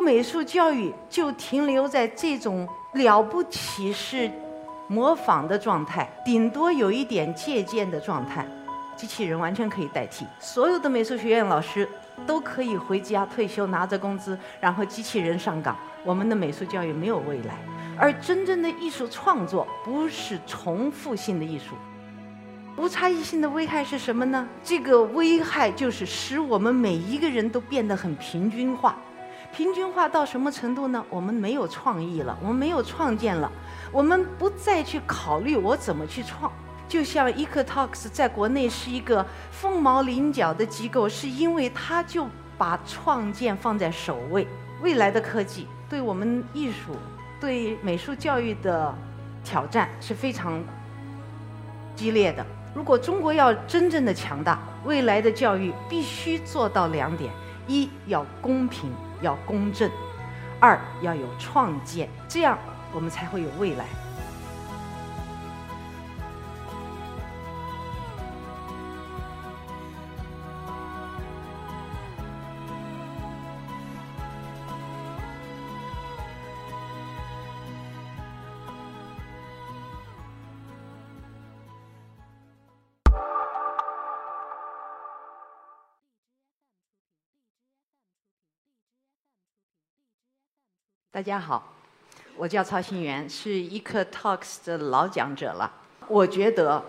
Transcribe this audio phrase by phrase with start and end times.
[0.00, 4.30] 美术教育就停留在这种了不起是
[4.86, 8.46] 模仿的状态，顶多有一点借鉴的状态，
[8.96, 10.26] 机器人完全可以代替。
[10.40, 11.88] 所有的美术学院老师
[12.26, 15.76] 都可以回家退休，拿着工资，然后机器人上岗。
[16.04, 17.58] 我们的美术教育没有未来。
[17.98, 21.74] 而真正的艺术创作不是重复性的艺术。
[22.76, 24.48] 无差异性的危害是什么呢？
[24.62, 28.96] 这个危害就是使我们每一个人都变得很平均化。
[29.58, 31.04] 平均化到什么程度呢？
[31.10, 33.50] 我们没有创意了，我们没有创建了，
[33.90, 36.48] 我们不再去考虑我怎么去创。
[36.88, 44.46] 就像 Ecotalks 在国内是一个凤毛麟角的机构，是因为它就把创建放在首位。
[44.80, 46.94] 未来的科技对我们艺术、
[47.40, 48.94] 对美术教育的
[49.42, 50.62] 挑战是非常
[51.96, 52.46] 激烈的。
[52.72, 57.32] 如果中国要真正的强大，未来的教育必须做到两点：
[57.66, 59.88] 一要公平，要公正；
[60.60, 62.58] 二要有创建，这样
[62.92, 63.84] 我们才会有未来。
[91.18, 91.74] 大家好，
[92.36, 95.68] 我叫曹新元，是 Ecotalks 的老讲者了。
[96.06, 96.80] 我觉得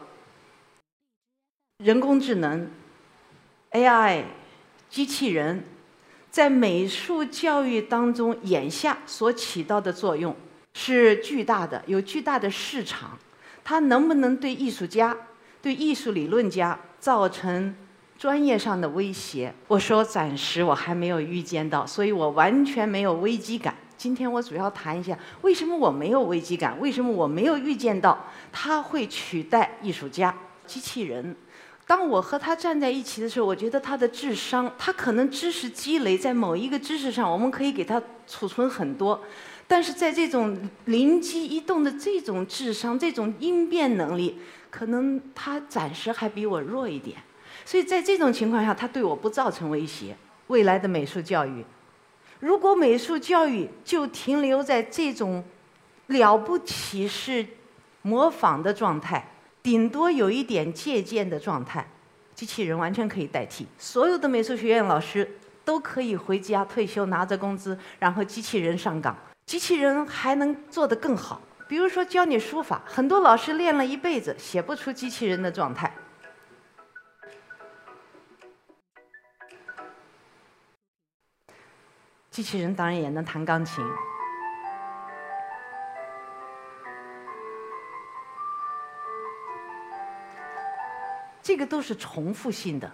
[1.80, 2.70] 人工智能、
[3.72, 4.26] AI、
[4.88, 5.64] 机器人
[6.30, 10.36] 在美术教育当中眼下所起到的作用
[10.76, 13.18] 是巨大的，有巨大的市场。
[13.64, 15.18] 它能不能对艺术家、
[15.60, 17.76] 对艺术理论家造成
[18.16, 19.52] 专业上的威胁？
[19.68, 23.74] 我说暂时我还没有预见到，所以我完全没有危机感。
[24.00, 26.80] 今天我主要谈一下，为什么我没有危机感？
[26.80, 28.18] 为什么我没有预见到
[28.50, 30.34] 它会取代艺术家、
[30.66, 31.36] 机器人？
[31.86, 39.22] 当我和他站在一起的时候，我觉得他的智商，他可能知识积累在某一个知识上，我们可以给他储存很多，
[39.68, 44.38] 但是在这种灵机一动的这种智商、这种应变能力，
[44.70, 47.18] 可能他暂时还比我弱一点。
[47.66, 50.16] 所以在这种情况下，他对我不造成威胁。
[50.48, 51.66] 未来的美术教育。
[52.40, 55.44] 如果美术教育就停留在这种
[56.08, 57.46] 了不起是
[58.02, 59.28] 模仿的状态，
[59.62, 61.86] 顶多有一点借鉴的状态，
[62.34, 63.68] 机器人完全可以代替。
[63.78, 65.30] 所有的美术学院老师
[65.66, 69.16] 都可以回家退休，拿着工资，然后机器人上岗。
[69.46, 75.94] 机器人还能做得更好，比如说教你书法，很多老师练了一辈子，写不出机器人的状态。
[82.40, 83.84] 机器人当然也能弹钢琴，
[91.44, 92.90] 这个都是重复性的，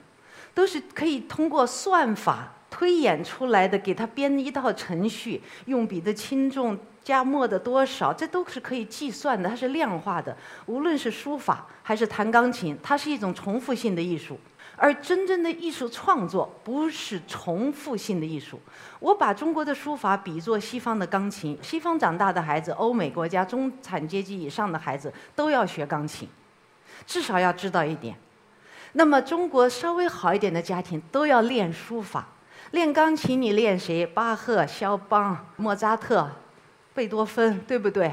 [0.56, 10.35] 都是可以通过算法推演出来的，给它编一套程序，用笔的轻重、加墨的多少，这都是可以计算的，它是量化的。
[10.66, 14.39] 无论是书法还是弹钢琴，它是一种重复性的艺术。
[14.78, 18.59] 而真正的艺术创作不是重复性的艺术。
[19.00, 21.58] 我把中国的书法比作西方的钢琴。
[21.62, 26.28] 西方长大的孩子，欧美国家中产阶级以上的孩子都要学钢琴，
[27.06, 28.16] 至少要知道一点。
[28.94, 32.28] 那么中国稍微好一点的家庭都要练书法，
[32.72, 34.06] 练钢琴你练谁？
[34.06, 36.30] 巴赫、肖邦、莫扎特、
[36.94, 38.12] 贝多芬，对不对？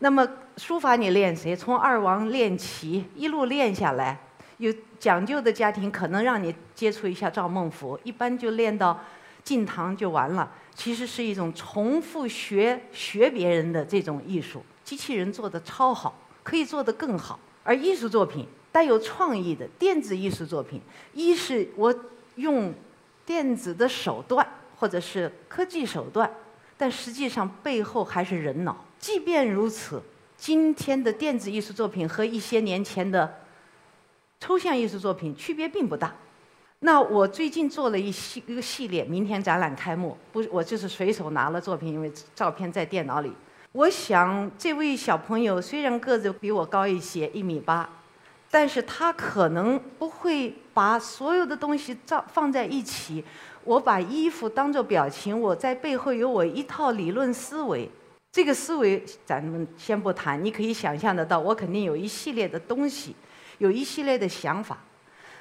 [0.00, 0.26] 那么
[0.56, 1.54] 书法你练谁？
[1.54, 4.18] 从二王练起，一路练下来。
[4.58, 9.00] 有讲究的家庭可能让你接触一下赵孟頫，一般就练到
[9.42, 10.50] 晋唐就完了。
[10.74, 17.38] 其实是一种重复学学别人的这种艺术，机器人做的超好，可以做得更好。
[17.62, 20.80] 而艺术作品带有创意的电子艺术作品，
[21.12, 21.94] 一是我
[22.36, 22.74] 用
[23.24, 26.28] 电子的手段或者是科技手段，
[26.76, 28.84] 但实际上背后还是人脑。
[28.98, 30.02] 即便如此，
[30.36, 33.40] 今天的电子艺术作品和一些年前的。
[34.44, 36.14] 抽象艺术作品区别并不大。
[36.80, 43.32] 那我最近做了一系一个系列，明天展览开幕，不，我就是随手拿了作品，因为照片在电脑里。
[43.72, 47.88] 我想这位小朋友虽然个子比我高一些，一米八，
[48.50, 53.24] 但是他可能不会把所有的东西照放在一起。
[53.64, 57.90] 我把衣服当做表情，我在背后有我一套理论思维。
[58.30, 63.16] 这个思维咱们先不谈，你可以想象得到，我肯定有一系列的东西。
[63.58, 64.78] 有一系列的想法，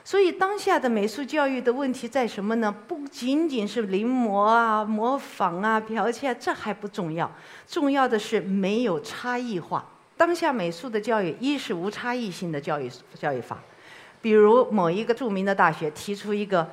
[0.04, 2.74] 所以当下的美术教育的问题在什么呢？
[2.88, 7.32] 不仅仅是临摹啊、模仿啊、剽窃，这还不重要，
[7.68, 9.86] 重要的是没有差异化。
[10.16, 13.60] 当下美术的教育，一是无差异性的教育教育法，
[14.22, 16.70] 比如某一个著名的大学提出一个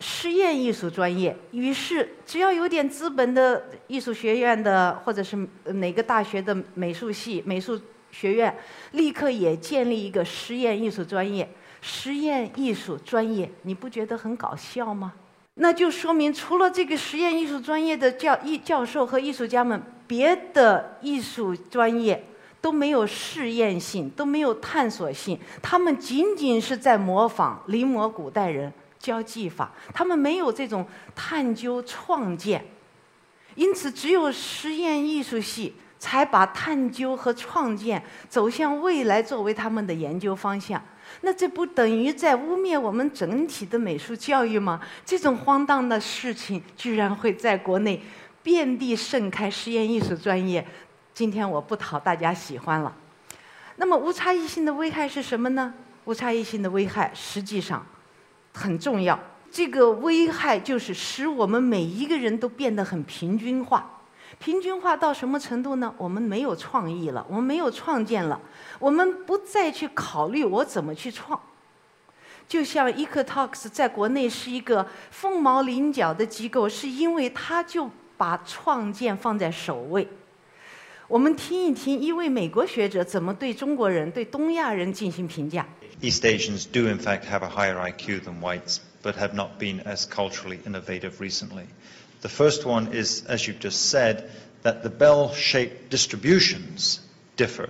[0.00, 7.80] 实验艺术专业，于是只要有点资本的艺术学院的或者是哪个大学的美术系、美术
[8.14, 8.56] 学院，
[8.92, 11.48] 立刻也建立一个实验艺术专业。
[11.82, 15.12] 实验艺术专业，你不觉得很搞笑吗？
[15.56, 22.24] 那就说明，除了这个实验艺术专业的教艺教授和艺术家们，别的艺术专业
[22.60, 25.38] 都没有试验性，都没有探索性。
[25.60, 32.64] 他们仅仅是在模仿临摹古代人教技法，他们没有这种探究创建。
[33.54, 40.78] 因此，只有实验艺术系才把探究和创建走向未来作为他们的研究方向。
[41.22, 44.78] 那这不等于在污蔑我们整体的美术教育吗？
[45.06, 48.02] 这种荒诞的事情居然会在国内
[48.42, 50.66] 遍地盛开，实验艺术专业，
[51.14, 52.94] 今天我不讨大家喜欢了。
[53.76, 55.72] 那么无差异性的危害是什么呢？
[56.04, 57.82] 无差异性的危害实际上
[58.52, 59.18] 很重要，
[59.50, 63.90] 这个危害就是使我们每一个人都变得很平均化。
[64.38, 65.94] 平均化到什么程度呢？
[65.96, 68.40] 我们没有创意了，我们没有创建了，
[68.78, 71.40] 我们不再去考虑我怎么去创。
[72.46, 80.06] 就像 Ecotalks 在国内是一个凤毛麟角的机构，是因为它就把创建放在首位。
[81.08, 85.66] 我们听一听一位美国学者怎么对中国人、对东亚人进行评价。
[86.00, 90.06] East Asians do in fact have a higher IQ than whites, but have not been as
[90.06, 91.64] culturally innovative recently.
[92.24, 94.30] The first one is, as you've just said,
[94.62, 97.00] that the bell-shaped distributions
[97.36, 97.68] differ.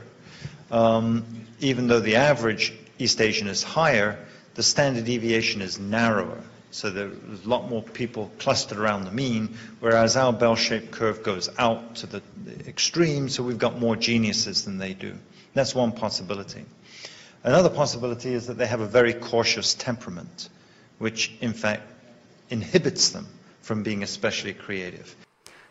[0.71, 1.25] Um,
[1.59, 4.17] even though the average East Asian is higher,
[4.55, 6.41] the standard deviation is narrower.
[6.71, 11.51] So there's a lot more people clustered around the mean, whereas our bell-shaped curve goes
[11.59, 12.23] out to the
[12.69, 15.17] extreme, so we've got more geniuses than they do.
[15.55, 16.65] That's one possibility.
[17.43, 20.49] Another possibility is that they have a very cautious temperament,
[20.99, 21.83] which in fact
[22.51, 23.27] inhibits them
[23.65, 25.15] from being especially creative。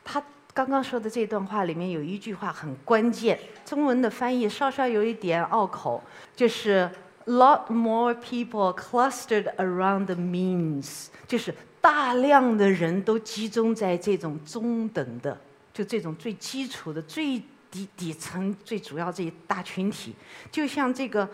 [0.04, 0.22] 他
[0.54, 6.04] 刚刚说的这段话里面有一句话很关键，中文的翻译稍稍有一点拗口，
[6.36, 6.90] 就是
[7.26, 15.40] “lot more people clustered around the means”，就是大量的人都集中在这种中等的，
[15.74, 17.42] 就这种最基础的、最
[17.72, 20.14] 底底层、最主要这一大群体，
[20.52, 21.28] 就像这个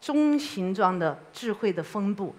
[0.00, 2.34] 中形状的智慧的分布，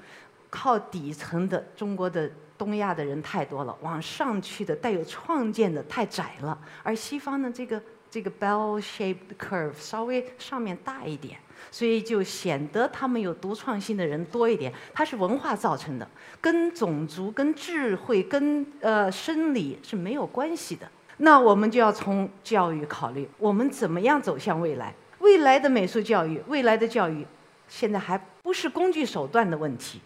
[0.49, 2.29] 靠底层的中国的。
[2.57, 11.37] 东亚的人太多了，往上去的带有创建的太窄了，而西方呢，这个这个 bell-shaped curve 稍微上面大一点，
[11.69, 14.71] 所以就显得他们有独创性的人多一点。
[14.93, 16.07] 它是文化造成的，
[16.39, 20.89] 跟种族、跟智慧、跟呃生理是没有关系的。
[21.17, 24.93] 那我们就要从教育考虑，我们怎么样走向未来？
[25.19, 27.25] 未来的美术教育，未来的教育，
[27.67, 29.99] 现在还不是工具手段的问题，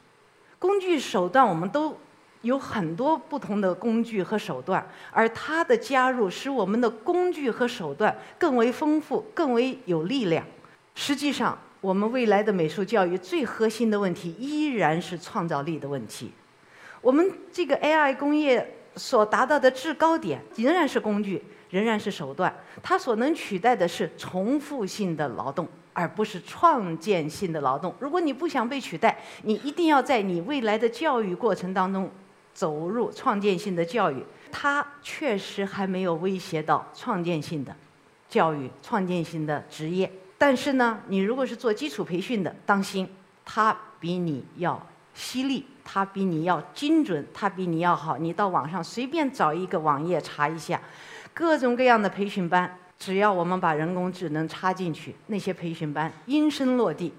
[0.57, 1.95] 工具手段我们都。
[2.41, 10.45] 有很多不同的工具和手段，而它的加入使我们的工具和手段更为丰富、更为有力量。
[10.95, 16.31] 实际上，我们未来的美术教育最核心的问题依然是创造力的问题。
[17.01, 25.68] 我们这个 AI 工业所达到的制高点仍然是工具，仍然是手段，它所能取代的是重复性的劳动。
[25.92, 27.94] 而不是创建性的劳动。
[27.99, 32.09] 如果你不想被取代，你一定要在你未来的教育过程当中。
[32.59, 37.73] 走入创建性的教育，它确实还没有威胁到创建性的
[38.28, 40.11] 教育、创建性的职业。
[40.37, 43.07] 但是呢，你如果是做基础培训的，当心，
[43.45, 48.18] 它比你要犀利，它比你要精准，它比你要好。
[48.18, 50.81] 你到网上随便找一个网页查一下，
[51.33, 57.13] 各种各样的培训班，只要我们把人工智能插进去，那些培训班应声落地，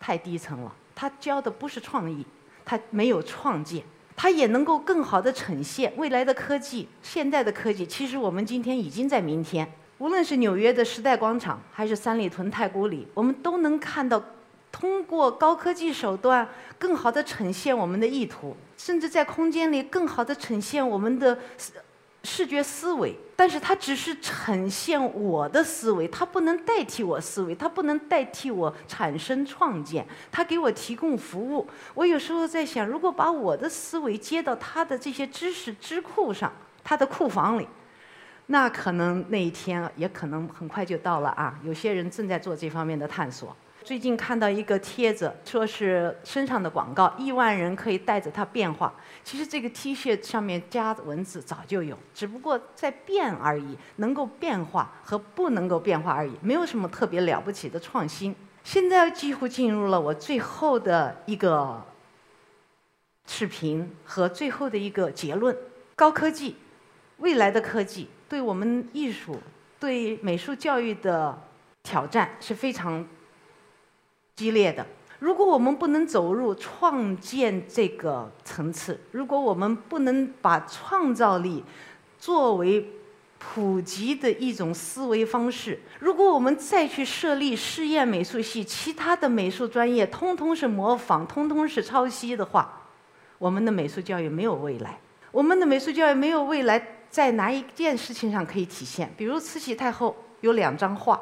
[0.00, 0.74] 太低层了。
[0.92, 2.26] 他教的不是创意，
[2.64, 3.84] 他没有创建。
[4.14, 7.86] 它也能够更好的呈现未来的科技、现代的科技。
[7.86, 14.22] 其实我们今天已经在明天，无论是纽约的时代广场，还是三里屯太古里，我们都能看到，
[14.70, 16.46] 通过高科技手段，
[16.78, 21.38] 更好的呈现我们的意图，甚至在空间里更好的呈现我们的。
[22.24, 31.68] 视觉思维，但是它只是呈现我的思维，它不能代替我思维，它不能代替我产生创建，它给我提供服务。
[31.94, 36.52] 我有时候在想，如果把我的思维接到它的这些知识智库上，
[36.84, 37.66] 它的库房里，
[38.46, 41.58] 那可能那一天也可能很快就到了啊！
[41.64, 43.56] 有些人正在做这方面的探索。
[43.84, 48.92] 最近看到一个帖子，说是身上的广告，亿万人可以带着它变化。
[49.24, 58.34] 其实这个 T 恤上面加文字早就有，只不过在变而已，能够变化和不能够变化而已，没有什么特别了不起的创新。
[58.62, 61.84] 现在几乎进入了我最后的一个
[63.26, 65.56] 视频和最后的一个结论：
[65.96, 66.54] 高科技，
[67.18, 69.36] 未来的科技对我们艺术、
[69.80, 71.36] 对美术教育的
[71.82, 73.04] 挑战是非常。
[74.36, 74.86] 激烈的。
[75.18, 81.62] 如果我们不能走入创建这个层次，如果我们不能把创造力
[82.18, 82.88] 作为
[83.38, 92.82] 普及的一种思维方式，如果我们再去设立试验美术系，其他的美术专业通通是模仿，通通是抄袭的话，
[93.38, 94.98] 我们的美术教育没有未来。
[95.30, 99.12] 我们的美术教育没有未来，在哪一件事情上可以体现？
[99.16, 101.20] 比如慈禧太后有两张画，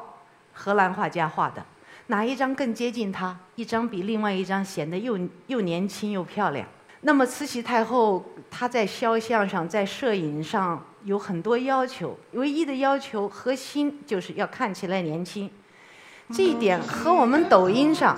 [0.53, 1.63] 荷兰画家画的。
[2.11, 3.33] 哪一张更接近她？
[3.55, 6.67] 一张比另外一张显得又又年轻又漂亮。
[7.03, 15.49] 那么慈禧太后她在肖像上、在摄影上有很多要求，唯一的要求核心就是要看起来年轻。
[16.33, 18.17] 这一点和我们抖音上。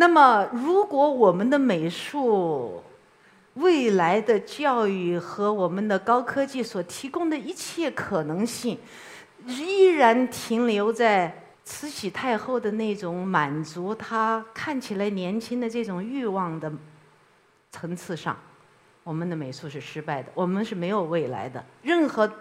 [0.00, 2.82] 那么，如果我们的美术
[3.52, 8.78] 未来的教育和我们的高科技所提供的一切可能性，
[9.44, 16.72] 依然停留在慈禧太后的那种满足她看起来年轻的这种欲望的
[17.70, 18.34] 层次上，
[19.04, 21.62] 我们的美术是失败的，我们是没有未来的。
[21.82, 22.32] 任何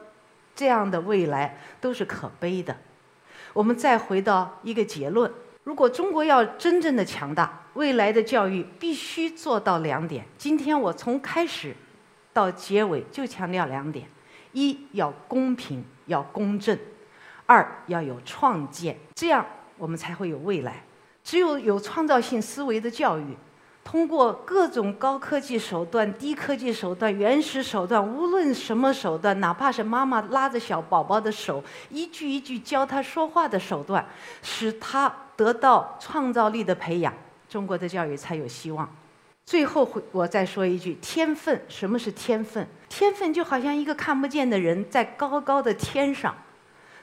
[0.56, 2.74] 这样的未来都是可悲的。
[3.52, 5.30] 我们再回到一个结论。
[5.64, 10.26] 如果中国要真正的强大，未来的教育必须做到两点。
[10.38, 11.76] 今天我从开始
[12.34, 14.08] 到结尾就强调两点：
[14.54, 16.76] 一要公平，要公正；
[17.46, 19.46] 二要有创建，这样
[19.78, 20.84] 我们才会有未来。
[21.24, 23.38] 只有有创造性思维的教育。
[23.92, 34.06] 通过各种高科技手段、低科技手段、原始手段，无论什么手段，哪怕是妈妈拉着小宝宝的手，一句一句教他说话的手段，
[34.44, 37.12] 使他得到创造力的培养，
[37.50, 38.88] 中国的教育才有希望。
[39.44, 41.60] 最后，我再说一句：天分。
[41.68, 42.68] 什么是天分？
[42.90, 46.36] 天分就好像一个看不见的人在高高的天上，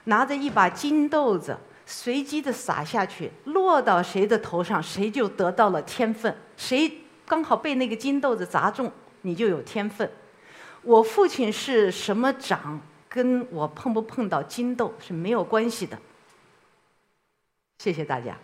[0.05, 1.57] 拿着一把金豆子。
[1.89, 6.35] 随机的撒下去，落到谁的头上，谁就得到了天分。
[6.57, 6.91] 谁
[7.25, 8.91] 刚好被那个金豆子砸中，
[9.21, 10.11] 你就有天分。
[10.81, 15.97] 我父亲是什么长，跟我碰不碰到金豆是没有关系的。
[17.79, 18.37] 谢谢大家。